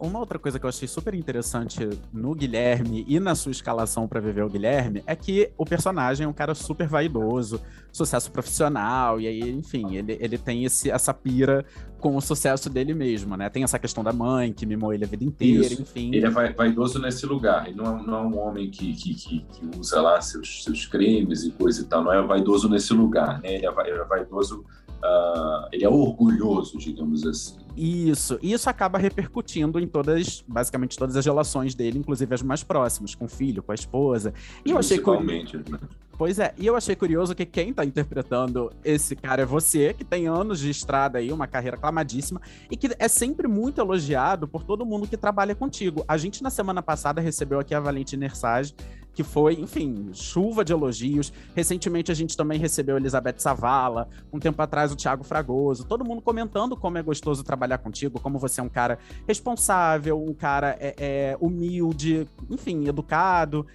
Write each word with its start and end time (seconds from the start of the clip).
Uma 0.00 0.20
outra 0.20 0.38
coisa 0.38 0.58
que 0.58 0.64
eu 0.64 0.68
achei 0.68 0.86
super 0.86 1.14
interessante 1.14 1.88
no 2.12 2.34
Guilherme 2.34 3.04
e 3.08 3.18
na 3.18 3.34
sua 3.34 3.50
escalação 3.52 4.06
para 4.06 4.20
viver 4.20 4.42
o 4.42 4.48
Guilherme 4.48 5.02
é 5.06 5.16
que 5.16 5.50
o 5.56 5.64
personagem 5.64 6.24
é 6.24 6.28
um 6.28 6.32
cara 6.32 6.54
super 6.54 6.86
vaidoso, 6.86 7.60
sucesso 7.90 8.30
profissional, 8.30 9.20
e 9.20 9.26
aí, 9.26 9.50
enfim, 9.50 9.96
ele, 9.96 10.16
ele 10.20 10.38
tem 10.38 10.64
esse, 10.64 10.90
essa 10.90 11.12
pira 11.12 11.64
com 11.98 12.16
o 12.16 12.20
sucesso 12.20 12.70
dele 12.70 12.94
mesmo, 12.94 13.36
né? 13.36 13.48
Tem 13.48 13.64
essa 13.64 13.78
questão 13.78 14.04
da 14.04 14.12
mãe 14.12 14.52
que 14.52 14.64
mimou 14.64 14.94
ele 14.94 15.04
a 15.04 15.08
vida 15.08 15.24
inteira, 15.24 15.66
Isso. 15.66 15.82
enfim. 15.82 16.14
Ele 16.14 16.26
é 16.26 16.30
vaidoso 16.30 17.00
nesse 17.00 17.26
lugar, 17.26 17.66
ele 17.66 17.76
não 17.76 17.98
é, 17.98 18.02
não 18.02 18.14
é 18.14 18.22
um 18.22 18.38
homem 18.38 18.70
que, 18.70 18.92
que, 18.94 19.14
que, 19.14 19.40
que, 19.40 19.78
usa 19.78 20.00
lá 20.00 20.20
seus, 20.20 20.62
seus 20.62 20.86
cremes 20.86 21.44
e 21.44 21.50
coisa 21.50 21.82
e 21.82 21.84
tal, 21.84 22.04
não 22.04 22.12
é 22.12 22.22
vaidoso 22.22 22.68
nesse 22.68 22.92
lugar, 22.92 23.40
né? 23.40 23.54
Ele 23.54 23.66
é, 23.66 23.70
ele 23.86 23.98
é 23.98 24.04
vaidoso 24.04 24.64
Uh, 24.98 25.68
ele 25.70 25.84
é 25.84 25.88
orgulhoso, 25.88 26.76
digamos 26.76 27.24
assim. 27.24 27.56
Isso, 27.78 28.40
e 28.42 28.52
isso 28.52 28.68
acaba 28.68 28.98
repercutindo 28.98 29.78
em 29.78 29.86
todas, 29.86 30.44
basicamente 30.48 30.98
todas 30.98 31.14
as 31.14 31.24
relações 31.24 31.76
dele, 31.76 31.96
inclusive 31.96 32.34
as 32.34 32.42
mais 32.42 32.64
próximas, 32.64 33.14
com 33.14 33.26
o 33.26 33.28
filho, 33.28 33.62
com 33.62 33.70
a 33.70 33.74
esposa. 33.76 34.34
E 34.64 34.72
eu 34.72 34.78
achei 34.78 34.98
curioso. 34.98 35.62
Né? 35.70 35.78
Pois 36.18 36.40
é, 36.40 36.52
e 36.58 36.66
eu 36.66 36.74
achei 36.74 36.96
curioso 36.96 37.36
que 37.36 37.46
quem 37.46 37.72
tá 37.72 37.84
interpretando 37.84 38.72
esse 38.84 39.14
cara 39.14 39.42
é 39.42 39.46
você, 39.46 39.94
que 39.94 40.04
tem 40.04 40.26
anos 40.26 40.58
de 40.58 40.68
estrada 40.68 41.18
aí, 41.18 41.30
uma 41.30 41.46
carreira 41.46 41.76
aclamadíssima, 41.76 42.40
e 42.68 42.76
que 42.76 42.90
é 42.98 43.06
sempre 43.06 43.46
muito 43.46 43.80
elogiado 43.80 44.48
por 44.48 44.64
todo 44.64 44.84
mundo 44.84 45.06
que 45.06 45.16
trabalha 45.16 45.54
contigo. 45.54 46.04
A 46.08 46.16
gente, 46.16 46.42
na 46.42 46.50
semana 46.50 46.82
passada, 46.82 47.20
recebeu 47.20 47.60
aqui 47.60 47.72
a 47.72 47.78
Valentina 47.78 48.24
Ersage, 48.24 48.74
que 49.18 49.24
foi, 49.24 49.54
enfim, 49.54 50.10
chuva 50.12 50.64
de 50.64 50.72
elogios. 50.72 51.32
Recentemente 51.52 52.12
a 52.12 52.14
gente 52.14 52.36
também 52.36 52.56
recebeu 52.56 52.96
Elizabeth 52.96 53.34
Savala, 53.38 54.08
um 54.32 54.38
tempo 54.38 54.62
atrás 54.62 54.92
o 54.92 54.96
Thiago 54.96 55.24
Fragoso, 55.24 55.84
todo 55.84 56.04
mundo 56.04 56.22
comentando 56.22 56.76
como 56.76 56.98
é 56.98 57.02
gostoso 57.02 57.42
trabalhar 57.42 57.67
contigo, 57.76 58.18
como 58.20 58.38
você 58.38 58.60
é 58.60 58.64
um 58.64 58.68
cara 58.68 58.98
responsável, 59.26 60.22
um 60.22 60.32
cara 60.32 60.76
é, 60.80 60.94
é, 60.96 61.36
humilde, 61.40 62.26
enfim, 62.48 62.86
educado. 62.88 63.66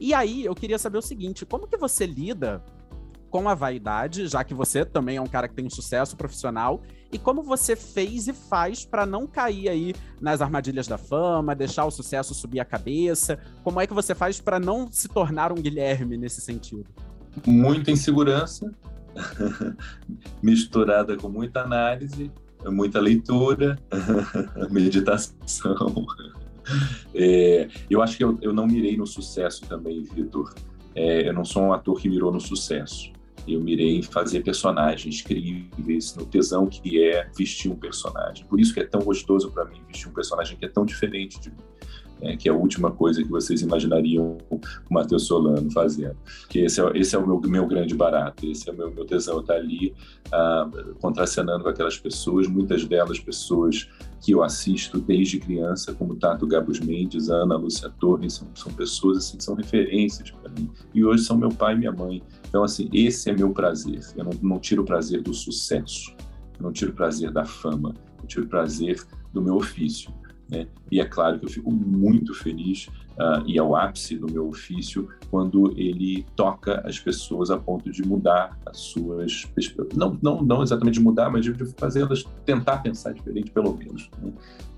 E 0.00 0.14
aí 0.14 0.44
eu 0.44 0.54
queria 0.54 0.78
saber 0.78 0.98
o 0.98 1.02
seguinte: 1.02 1.44
como 1.44 1.66
que 1.66 1.76
você 1.76 2.06
lida 2.06 2.64
com 3.32 3.48
a 3.48 3.54
vaidade, 3.54 4.28
já 4.28 4.44
que 4.44 4.52
você 4.52 4.84
também 4.84 5.16
é 5.16 5.20
um 5.20 5.26
cara 5.26 5.48
que 5.48 5.54
tem 5.54 5.66
um 5.66 5.70
sucesso 5.70 6.16
profissional, 6.16 6.82
e 7.10 7.18
como 7.18 7.42
você 7.42 7.74
fez 7.74 8.28
e 8.28 8.32
faz 8.32 8.84
para 8.84 9.06
não 9.06 9.26
cair 9.26 9.70
aí 9.70 9.94
nas 10.20 10.42
armadilhas 10.42 10.86
da 10.86 10.98
fama, 10.98 11.54
deixar 11.54 11.86
o 11.86 11.90
sucesso 11.90 12.34
subir 12.34 12.60
a 12.60 12.64
cabeça? 12.64 13.38
Como 13.64 13.80
é 13.80 13.86
que 13.86 13.94
você 13.94 14.14
faz 14.14 14.38
para 14.38 14.60
não 14.60 14.90
se 14.90 15.08
tornar 15.08 15.50
um 15.50 15.56
Guilherme 15.56 16.18
nesse 16.18 16.42
sentido? 16.42 16.86
Muita 17.46 17.90
insegurança, 17.90 18.70
misturada 20.42 21.16
com 21.16 21.30
muita 21.30 21.60
análise, 21.60 22.30
muita 22.70 23.00
leitura, 23.00 23.78
meditação. 24.70 26.06
É, 27.14 27.68
eu 27.90 28.00
acho 28.00 28.16
que 28.16 28.24
eu, 28.24 28.38
eu, 28.40 28.52
não 28.52 28.66
mirei 28.66 28.96
no 28.96 29.06
sucesso 29.06 29.62
também, 29.66 30.02
Vitor. 30.02 30.54
É, 30.94 31.28
eu 31.28 31.32
não 31.32 31.44
sou 31.44 31.62
um 31.62 31.72
ator 31.72 32.00
que 32.00 32.08
mirou 32.08 32.32
no 32.32 32.40
sucesso 32.40 33.12
eu 33.46 33.60
mirei 33.60 33.96
em 33.96 34.02
fazer 34.02 34.42
personagens 34.42 35.20
críveis, 35.22 36.14
no 36.14 36.24
tesão 36.24 36.66
que 36.66 37.02
é 37.02 37.28
vestir 37.36 37.70
um 37.70 37.76
personagem. 37.76 38.44
Por 38.46 38.60
isso 38.60 38.72
que 38.72 38.80
é 38.80 38.84
tão 38.84 39.00
gostoso 39.00 39.50
para 39.50 39.64
mim 39.64 39.80
vestir 39.86 40.08
um 40.08 40.12
personagem 40.12 40.56
que 40.56 40.64
é 40.64 40.68
tão 40.68 40.84
diferente 40.84 41.40
de 41.40 41.50
mim. 41.50 41.56
É, 42.22 42.36
que 42.36 42.48
é 42.48 42.52
a 42.52 42.54
última 42.54 42.92
coisa 42.92 43.20
que 43.20 43.28
vocês 43.28 43.62
imaginariam 43.62 44.38
o 44.48 44.60
Matheus 44.88 45.24
Solano 45.24 45.68
fazendo. 45.72 46.16
Que 46.48 46.60
esse 46.60 46.80
é, 46.80 46.90
esse 46.94 47.16
é 47.16 47.18
o 47.18 47.26
meu, 47.26 47.40
meu 47.40 47.66
grande 47.66 47.96
barato, 47.96 48.46
esse 48.46 48.70
é 48.70 48.72
o 48.72 48.76
meu, 48.76 48.94
meu 48.94 49.04
tesão, 49.04 49.40
estar 49.40 49.54
ali 49.54 49.92
ah, 50.30 50.70
contracenando 51.00 51.64
com 51.64 51.70
aquelas 51.70 51.98
pessoas, 51.98 52.46
muitas 52.46 52.84
delas 52.84 53.18
pessoas 53.18 53.88
que 54.20 54.30
eu 54.32 54.42
assisto 54.42 55.00
desde 55.00 55.40
criança, 55.40 55.92
como 55.92 56.14
Tato 56.14 56.46
Gabos 56.46 56.78
Mendes, 56.78 57.28
Ana 57.28 57.56
Lúcia 57.56 57.90
Torres, 57.98 58.34
são, 58.34 58.48
são 58.54 58.72
pessoas 58.72 59.18
assim, 59.18 59.36
que 59.36 59.42
são 59.42 59.56
referências 59.56 60.30
para 60.30 60.48
mim. 60.52 60.70
E 60.94 61.04
hoje 61.04 61.24
são 61.24 61.36
meu 61.36 61.48
pai 61.48 61.74
e 61.74 61.78
minha 61.78 61.90
mãe. 61.90 62.22
Então, 62.48 62.62
assim, 62.62 62.88
esse 62.92 63.30
é 63.30 63.32
meu 63.32 63.50
prazer. 63.50 64.00
Eu 64.16 64.24
não, 64.24 64.32
não 64.40 64.60
tiro 64.60 64.82
o 64.82 64.84
prazer 64.84 65.22
do 65.22 65.34
sucesso, 65.34 66.14
eu 66.56 66.62
não 66.62 66.72
tiro 66.72 66.92
o 66.92 66.94
prazer 66.94 67.32
da 67.32 67.44
fama, 67.44 67.94
eu 68.20 68.28
tiro 68.28 68.44
o 68.44 68.48
prazer 68.48 69.02
do 69.32 69.42
meu 69.42 69.56
ofício. 69.56 70.12
Né? 70.52 70.66
E 70.90 71.00
é 71.00 71.04
claro 71.06 71.38
que 71.38 71.46
eu 71.46 71.50
fico 71.50 71.70
muito 71.70 72.34
feliz 72.34 72.86
uh, 73.12 73.42
e 73.46 73.58
ao 73.58 73.74
ápice 73.74 74.18
do 74.18 74.30
meu 74.30 74.48
ofício 74.48 75.08
quando 75.30 75.72
ele 75.78 76.26
toca 76.36 76.86
as 76.86 76.98
pessoas 76.98 77.50
a 77.50 77.56
ponto 77.56 77.90
de 77.90 78.06
mudar 78.06 78.58
as 78.66 78.78
suas 78.78 79.48
não 79.94 80.18
não 80.22 80.42
não 80.42 80.62
exatamente 80.62 81.00
mudar 81.00 81.30
mas 81.30 81.46
de, 81.46 81.54
fazê-las 81.78 82.24
tentar 82.44 82.78
pensar 82.78 83.14
diferente 83.14 83.50
pelo 83.50 83.74
menos 83.74 84.10
né? 84.20 84.30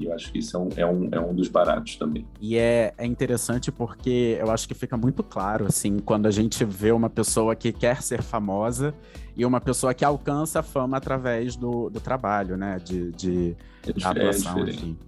e 0.00 0.06
eu 0.06 0.12
acho 0.12 0.32
que 0.32 0.38
isso 0.38 0.56
é 0.56 0.60
um, 0.60 0.68
é 0.76 0.86
um, 0.86 1.08
é 1.12 1.20
um 1.20 1.32
dos 1.32 1.46
baratos 1.46 1.94
também 1.94 2.26
e 2.40 2.56
é, 2.56 2.92
é 2.98 3.06
interessante 3.06 3.70
porque 3.70 4.38
eu 4.40 4.50
acho 4.50 4.66
que 4.66 4.74
fica 4.74 4.96
muito 4.96 5.22
claro 5.22 5.66
assim 5.66 6.00
quando 6.00 6.26
a 6.26 6.32
gente 6.32 6.64
vê 6.64 6.90
uma 6.90 7.08
pessoa 7.08 7.54
que 7.54 7.72
quer 7.72 8.02
ser 8.02 8.22
famosa 8.22 8.92
e 9.36 9.46
uma 9.46 9.60
pessoa 9.60 9.94
que 9.94 10.04
alcança 10.04 10.58
a 10.58 10.62
fama 10.64 10.96
através 10.96 11.54
do, 11.54 11.88
do 11.88 12.00
trabalho 12.00 12.56
né 12.56 12.78
de, 12.84 13.12
de 13.12 13.56
é, 13.86 14.04
atuação, 14.04 14.58
é 14.58 14.70
enfim. 14.70 14.98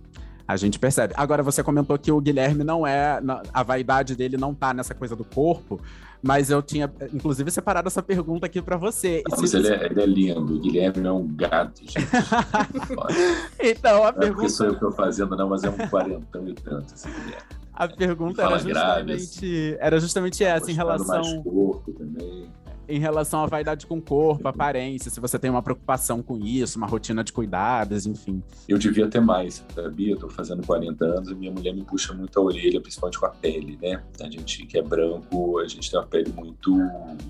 A 0.47 0.57
gente 0.57 0.79
percebe. 0.79 1.15
Agora, 1.17 1.43
você 1.43 1.63
comentou 1.63 1.99
que 1.99 2.11
o 2.11 2.21
Guilherme 2.21 2.65
não 2.65 2.87
é. 2.87 3.21
A 3.53 3.63
vaidade 3.63 4.17
dele 4.17 4.37
não 4.37 4.55
tá 4.55 4.75
nessa 4.75 4.95
coisa 4.95 5.15
do 5.15 5.25
corpo, 5.25 5.81
mas 6.23 6.51
eu 6.51 6.63
tinha, 6.63 6.93
inclusive, 7.13 7.51
separado 7.51 7.89
essa 7.89 8.03
pergunta 8.03 8.47
aqui 8.47 8.61
para 8.61 8.77
você. 8.77 9.23
Não, 9.29 9.39
você... 9.39 9.57
ele, 9.57 9.69
é, 9.69 9.87
ele, 9.87 10.03
é, 10.03 10.07
lindo. 10.07 10.55
O 10.55 10.59
Guilherme 10.59 11.07
é 11.07 11.13
um 11.13 11.27
gato, 11.29 11.81
gente. 11.81 11.95
então, 13.59 14.05
a 14.05 14.13
não 14.13 14.19
pergunta. 14.19 14.43
Não 14.43 14.49
sou 14.49 14.67
eu 14.67 14.73
que 14.73 14.77
estou 14.77 14.93
fazendo, 14.93 15.37
não, 15.37 15.49
mas 15.49 15.65
é 15.65 15.71
um 15.71 15.89
quarentão 15.89 16.49
e 16.49 16.55
tanto 16.55 16.95
esse 16.95 17.09
Guilherme. 17.09 17.63
A 17.75 17.89
pergunta 17.89 18.43
era 18.43 18.59
justamente, 18.59 19.77
era 19.81 20.01
justamente 20.01 20.45
essa, 20.45 20.71
em 20.71 20.75
relação. 20.75 21.23
Mais 21.23 21.43
corpo 21.43 21.93
também 21.93 22.49
em 22.89 22.99
relação 22.99 23.43
à 23.43 23.47
vaidade 23.47 23.87
com 23.87 23.99
o 23.99 24.03
corpo, 24.03 24.47
aparência, 24.49 25.11
se 25.11 25.21
você 25.21 25.39
tem 25.39 25.51
uma 25.51 25.63
preocupação 25.63 26.23
com 26.23 26.39
isso, 26.39 26.79
uma 26.79 26.87
rotina 26.87 27.23
de 27.23 27.33
cuidados, 27.33 28.07
enfim. 28.07 28.43
Eu 28.69 28.79
devia 28.79 29.09
ter 29.09 29.21
mais, 29.21 29.65
sabia? 29.75 30.13
Eu 30.13 30.19
tô 30.19 30.29
fazendo 30.29 30.67
40 30.67 31.05
anos 31.05 31.31
e 31.31 31.35
minha 31.35 31.53
mulher 31.53 31.75
me 31.75 31.85
puxa 31.85 32.13
muito 32.13 32.39
a 32.39 32.43
orelha, 32.43 32.81
principalmente 32.81 33.19
com 33.19 33.27
a 33.27 33.31
pele, 33.31 33.79
né? 33.81 34.03
A 34.21 34.31
gente 34.31 34.67
que 34.67 34.79
é 34.79 34.83
branco, 34.83 35.59
a 35.59 35.67
gente 35.67 35.91
tem 35.91 35.99
uma 35.99 36.07
pele 36.07 36.33
muito 36.33 36.77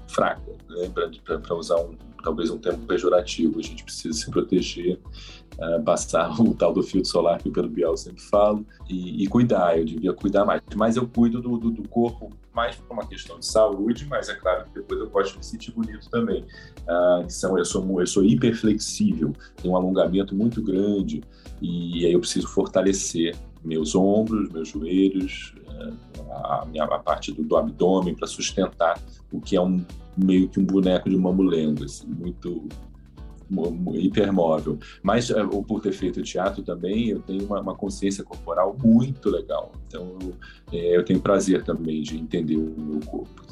fraca, 0.08 0.52
né? 0.68 0.90
Para 1.24 1.54
usar 1.54 1.76
um, 1.76 1.96
talvez 2.22 2.50
um 2.50 2.58
termo 2.58 2.86
pejorativo, 2.86 3.58
a 3.58 3.62
gente 3.62 3.84
precisa 3.84 4.16
se 4.18 4.30
proteger, 4.30 4.98
uh, 5.58 5.82
passar 5.82 6.30
o 6.40 6.54
tal 6.54 6.72
do 6.72 6.82
filtro 6.82 7.10
solar 7.10 7.42
que 7.42 7.48
o 7.48 7.52
Pedro 7.52 7.70
Bial 7.70 7.96
sempre 7.96 8.22
fala, 8.22 8.62
e, 8.88 9.24
e, 9.24 9.26
cuidar, 9.26 9.78
eu 9.78 9.84
devia 9.84 10.12
cuidar 10.12 10.44
mais. 10.44 10.62
Mas 10.74 10.96
eu 10.96 11.06
cuido 11.06 11.40
do, 11.40 11.58
do, 11.58 11.70
do 11.70 11.88
corpo 11.88 12.30
mais 12.54 12.76
por 12.76 12.92
uma 12.92 13.06
questão 13.06 13.38
de 13.38 13.46
saúde, 13.46 14.06
mas 14.06 14.28
é 14.28 14.34
claro 14.34 14.64
que 14.64 14.74
depois 14.74 15.00
eu 15.00 15.08
posso 15.08 15.36
me 15.36 15.44
sentir 15.44 15.72
bonito 15.72 16.08
também. 16.10 16.44
Uh, 16.82 17.28
são, 17.28 17.56
eu, 17.58 17.64
sou, 17.64 18.00
eu 18.00 18.06
sou 18.06 18.24
hiperflexível, 18.24 19.32
tenho 19.56 19.72
um 19.72 19.76
alongamento 19.76 20.34
muito 20.34 20.62
grande, 20.62 21.22
e 21.60 22.04
aí 22.04 22.12
eu 22.12 22.20
preciso 22.20 22.48
fortalecer 22.48 23.34
meus 23.64 23.94
ombros, 23.94 24.50
meus 24.50 24.68
joelhos, 24.68 25.54
uh, 25.68 25.96
a, 26.32 26.66
minha, 26.70 26.84
a 26.84 26.98
parte 26.98 27.32
do, 27.32 27.42
do 27.42 27.56
abdômen 27.56 28.14
para 28.14 28.26
sustentar 28.26 29.00
o 29.30 29.40
que 29.40 29.56
é 29.56 29.60
um 29.60 29.84
meio 30.16 30.48
que 30.48 30.60
um 30.60 30.64
boneco 30.64 31.08
de 31.08 31.16
mamulengo, 31.16 31.84
assim, 31.84 32.06
muito 32.06 32.68
hipermóvel. 33.94 34.78
Mas 35.02 35.30
uh, 35.30 35.62
por 35.62 35.80
ter 35.80 35.92
feito 35.92 36.22
teatro 36.22 36.62
também, 36.62 37.08
eu 37.08 37.20
tenho 37.20 37.44
uma, 37.44 37.60
uma 37.60 37.74
consciência 37.74 38.24
corporal 38.24 38.76
muito 38.82 39.28
legal. 39.30 39.72
Então, 39.86 40.16
eu, 40.20 40.34
é, 40.72 40.96
eu 40.96 41.04
tenho 41.04 41.20
prazer 41.20 41.62
também 41.64 42.02
de 42.02 42.18
entender 42.18 42.56
o 42.56 42.74
meu 42.78 43.00
corpo. 43.00 43.42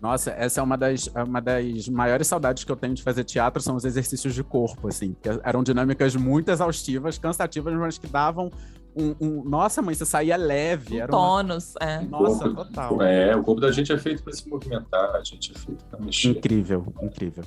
Nossa, 0.00 0.30
essa 0.30 0.60
é 0.60 0.62
uma 0.62 0.76
das, 0.76 1.10
é 1.12 1.22
uma 1.22 1.40
das 1.40 1.88
maiores 1.88 2.26
saudades 2.26 2.62
que 2.62 2.70
eu 2.70 2.76
tenho 2.76 2.94
de 2.94 3.02
fazer 3.02 3.24
teatro, 3.24 3.60
são 3.60 3.74
os 3.74 3.84
exercícios 3.84 4.34
de 4.34 4.44
corpo, 4.44 4.88
assim, 4.88 5.16
que 5.20 5.28
eram 5.42 5.62
dinâmicas 5.62 6.14
muito 6.14 6.50
exaustivas, 6.50 7.18
cansativas, 7.18 7.74
mas 7.74 7.98
que 7.98 8.06
davam 8.06 8.50
um, 8.96 9.14
um, 9.20 9.44
nossa, 9.44 9.80
mãe, 9.82 9.94
você 9.94 10.04
saía 10.04 10.36
leve. 10.36 10.96
Um 10.96 11.00
era 11.00 11.08
tônus, 11.08 11.74
uma... 11.80 11.90
é. 11.90 12.00
Nossa, 12.00 12.44
corpo, 12.44 12.64
total. 12.64 13.02
É, 13.02 13.36
o 13.36 13.42
corpo 13.42 13.60
da 13.60 13.70
gente 13.70 13.92
é 13.92 13.98
feito 13.98 14.22
para 14.22 14.32
se 14.32 14.48
movimentar, 14.48 15.14
a 15.14 15.22
gente 15.22 15.52
é 15.52 15.58
feito 15.58 15.84
para 15.84 16.00
mexer. 16.00 16.28
Incrível, 16.30 16.92
incrível. 17.02 17.44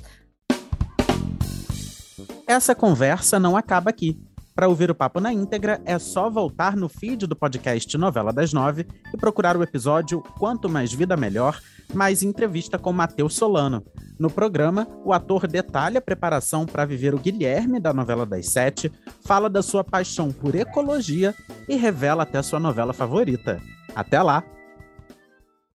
Essa 2.46 2.74
conversa 2.74 3.38
não 3.38 3.56
acaba 3.56 3.90
aqui. 3.90 4.20
Para 4.54 4.68
ouvir 4.68 4.90
o 4.90 4.94
papo 4.94 5.18
na 5.18 5.32
íntegra, 5.32 5.80
é 5.84 5.98
só 5.98 6.28
voltar 6.28 6.76
no 6.76 6.88
feed 6.88 7.26
do 7.26 7.34
podcast 7.34 7.96
Novela 7.96 8.32
das 8.32 8.52
Nove 8.52 8.86
e 9.12 9.16
procurar 9.16 9.56
o 9.56 9.62
episódio 9.62 10.22
Quanto 10.38 10.68
Mais 10.68 10.92
Vida 10.92 11.16
Melhor, 11.16 11.58
mais 11.94 12.22
entrevista 12.22 12.78
com 12.78 12.92
Matheus 12.92 13.34
Solano. 13.34 13.82
No 14.18 14.30
programa, 14.30 14.86
o 15.04 15.12
ator 15.12 15.46
detalha 15.46 15.98
a 15.98 16.02
preparação 16.02 16.66
para 16.66 16.84
viver 16.84 17.14
o 17.14 17.18
Guilherme 17.18 17.80
da 17.80 17.94
novela 17.94 18.26
das 18.26 18.48
sete, 18.48 18.92
fala 19.24 19.48
da 19.48 19.62
sua 19.62 19.82
paixão 19.82 20.30
por 20.30 20.54
ecologia 20.54 21.34
e 21.66 21.74
revela 21.74 22.22
até 22.22 22.42
sua 22.42 22.60
novela 22.60 22.92
favorita. 22.92 23.58
Até 23.94 24.22
lá! 24.22 24.44